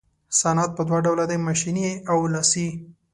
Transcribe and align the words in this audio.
صنعت 0.39 0.69
په 0.77 0.83
دوه 0.87 0.99
ډوله 1.05 1.25
دی 1.29 1.37
ماشیني 1.47 1.87
او 2.11 2.17
لاسي. 2.33 2.67